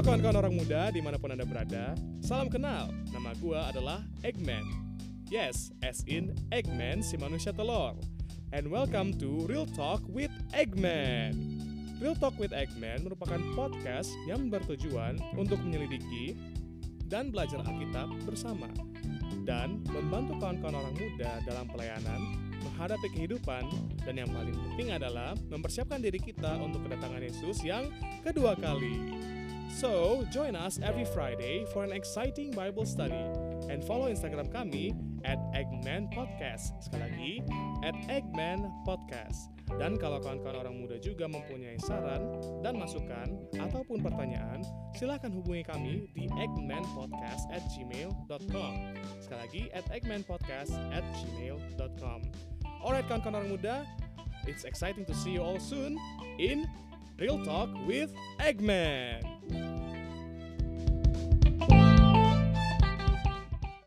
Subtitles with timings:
[0.00, 1.92] Halo kawan-kawan orang muda di mana pun anda berada
[2.24, 4.64] Salam kenal, nama gua adalah Eggman.
[5.28, 8.00] Yes, as in Eggman si manusia telur.
[8.48, 11.36] And welcome to Real Talk with Eggman.
[12.00, 16.32] Real Talk with Eggman merupakan podcast yang bertujuan untuk menyelidiki
[17.04, 18.72] dan belajar Alkitab bersama
[19.44, 23.68] dan membantu kawan-kawan orang muda dalam pelayanan, menghadapi kehidupan,
[24.08, 27.92] dan yang paling penting adalah mempersiapkan diri kita untuk kedatangan Yesus yang
[28.24, 29.28] kedua kali.
[29.78, 33.22] So, join us every Friday for an exciting Bible study
[33.70, 36.74] and follow Instagram kami at Eggman Podcast.
[36.82, 37.32] Sekali lagi,
[37.86, 39.54] at Eggman Podcast.
[39.78, 44.66] Dan kalau kawan-kawan orang muda juga mempunyai saran dan masukan ataupun pertanyaan,
[44.98, 48.72] silahkan hubungi kami di eggmanpodcast at gmail.com.
[49.22, 52.20] Sekali lagi, at eggmanpodcast at gmail.com.
[52.82, 53.76] Alright kawan-kawan orang muda,
[54.50, 55.94] it's exciting to see you all soon
[56.42, 56.66] in
[57.22, 58.10] Real Talk with
[58.42, 59.29] Eggman.